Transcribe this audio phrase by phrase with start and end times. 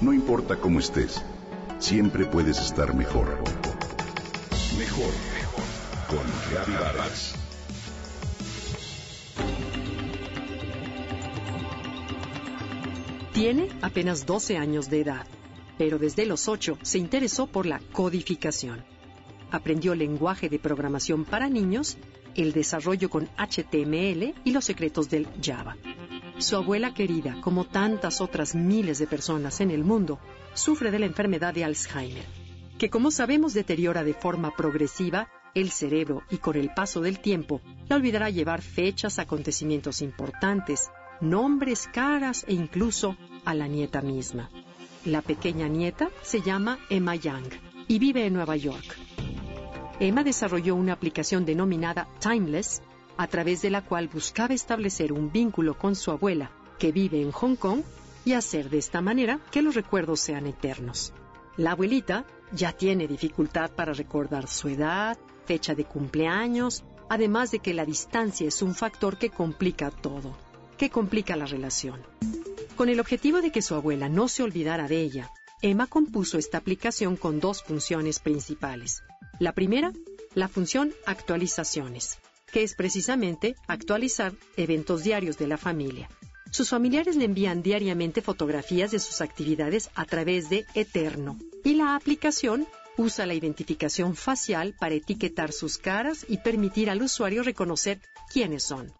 [0.00, 1.22] No importa cómo estés,
[1.78, 3.36] siempre puedes estar mejor.
[4.78, 5.64] Mejor, mejor.
[6.08, 7.34] Con Vargas.
[13.34, 15.26] Tiene apenas 12 años de edad,
[15.76, 18.82] pero desde los 8 se interesó por la codificación.
[19.50, 21.98] Aprendió lenguaje de programación para niños,
[22.34, 25.76] el desarrollo con HTML y los secretos del Java.
[26.40, 30.18] Su abuela querida, como tantas otras miles de personas en el mundo,
[30.54, 32.24] sufre de la enfermedad de Alzheimer,
[32.78, 37.60] que como sabemos deteriora de forma progresiva el cerebro y con el paso del tiempo
[37.88, 40.90] la olvidará llevar fechas, acontecimientos importantes,
[41.20, 44.50] nombres, caras e incluso a la nieta misma.
[45.04, 47.52] La pequeña nieta se llama Emma Young
[47.86, 48.96] y vive en Nueva York.
[49.98, 52.80] Emma desarrolló una aplicación denominada Timeless
[53.16, 57.32] a través de la cual buscaba establecer un vínculo con su abuela, que vive en
[57.32, 57.82] Hong Kong,
[58.24, 61.12] y hacer de esta manera que los recuerdos sean eternos.
[61.56, 67.74] La abuelita ya tiene dificultad para recordar su edad, fecha de cumpleaños, además de que
[67.74, 70.36] la distancia es un factor que complica todo,
[70.76, 72.00] que complica la relación.
[72.76, 75.30] Con el objetivo de que su abuela no se olvidara de ella,
[75.62, 79.02] Emma compuso esta aplicación con dos funciones principales.
[79.38, 79.92] La primera,
[80.34, 82.18] la función actualizaciones,
[82.52, 86.08] que es precisamente actualizar eventos diarios de la familia.
[86.50, 91.94] Sus familiares le envían diariamente fotografías de sus actividades a través de Eterno y la
[91.94, 98.00] aplicación usa la identificación facial para etiquetar sus caras y permitir al usuario reconocer
[98.32, 98.92] quiénes son.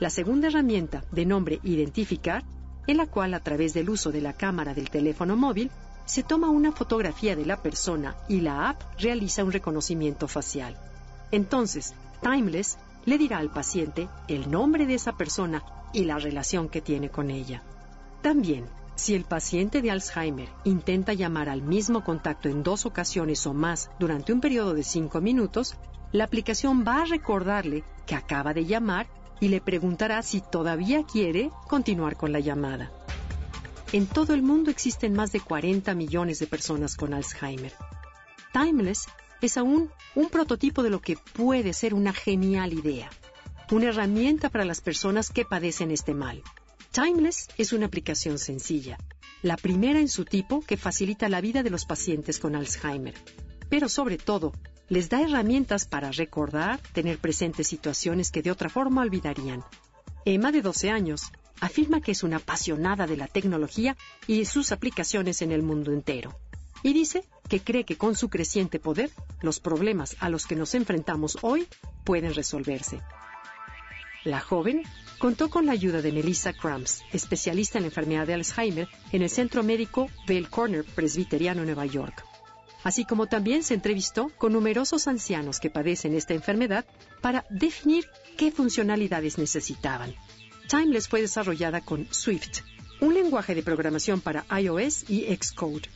[0.00, 2.44] La segunda herramienta, de nombre Identificar,
[2.86, 5.70] en la cual a través del uso de la cámara del teléfono móvil
[6.06, 10.76] se toma una fotografía de la persona y la app realiza un reconocimiento facial.
[11.30, 16.80] Entonces, Timeless le dirá al paciente el nombre de esa persona y la relación que
[16.80, 17.62] tiene con ella.
[18.22, 23.54] También, si el paciente de Alzheimer intenta llamar al mismo contacto en dos ocasiones o
[23.54, 25.76] más durante un periodo de cinco minutos,
[26.12, 29.08] la aplicación va a recordarle que acaba de llamar
[29.40, 32.90] y le preguntará si todavía quiere continuar con la llamada.
[33.92, 37.72] En todo el mundo existen más de 40 millones de personas con Alzheimer.
[38.52, 39.06] Timeless
[39.40, 43.10] es aún un prototipo de lo que puede ser una genial idea,
[43.70, 46.42] una herramienta para las personas que padecen este mal.
[46.92, 48.98] Timeless es una aplicación sencilla,
[49.42, 53.14] la primera en su tipo que facilita la vida de los pacientes con Alzheimer,
[53.68, 54.52] pero sobre todo
[54.88, 59.62] les da herramientas para recordar, tener presentes situaciones que de otra forma olvidarían.
[60.24, 61.30] Emma, de 12 años,
[61.60, 63.96] afirma que es una apasionada de la tecnología
[64.26, 66.36] y sus aplicaciones en el mundo entero
[66.82, 69.10] y dice que cree que con su creciente poder
[69.42, 71.66] los problemas a los que nos enfrentamos hoy
[72.04, 73.00] pueden resolverse.
[74.24, 74.84] La joven
[75.18, 79.30] contó con la ayuda de Melissa Crumbs, especialista en la enfermedad de Alzheimer en el
[79.30, 82.24] Centro Médico Bell Corner Presbiteriano Nueva York.
[82.84, 86.86] Así como también se entrevistó con numerosos ancianos que padecen esta enfermedad
[87.20, 88.06] para definir
[88.38, 90.14] qué funcionalidades necesitaban.
[90.68, 92.60] Timeless fue desarrollada con Swift,
[93.00, 95.88] un lenguaje de programación para iOS y Xcode.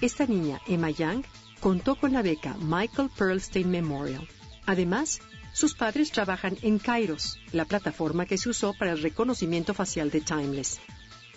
[0.00, 1.24] Esta niña, Emma Young,
[1.60, 4.28] contó con la beca Michael Pearlstein Memorial.
[4.66, 5.20] Además,
[5.54, 10.20] sus padres trabajan en Kairos, la plataforma que se usó para el reconocimiento facial de
[10.20, 10.80] Timeless.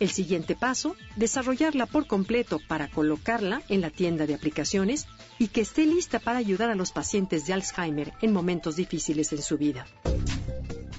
[0.01, 5.61] El siguiente paso, desarrollarla por completo para colocarla en la tienda de aplicaciones y que
[5.61, 9.85] esté lista para ayudar a los pacientes de Alzheimer en momentos difíciles en su vida.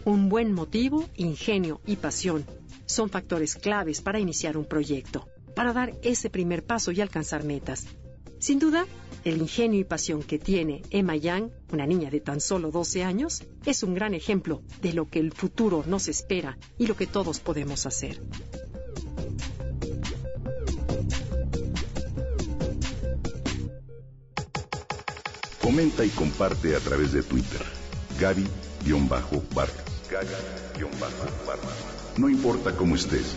[0.06, 2.47] Un buen motivo, ingenio y pasión
[2.87, 5.28] son factores claves para iniciar un proyecto
[5.60, 7.84] para dar ese primer paso y alcanzar metas.
[8.38, 8.87] Sin duda,
[9.26, 13.43] el ingenio y pasión que tiene Emma Yang, una niña de tan solo 12 años,
[13.66, 17.41] es un gran ejemplo de lo que el futuro nos espera y lo que todos
[17.41, 18.22] podemos hacer.
[25.60, 27.60] Comenta y comparte a través de Twitter.
[28.19, 29.75] Gaby-Vargas.
[30.10, 32.16] Gaby-Vargas.
[32.16, 33.37] No importa cómo estés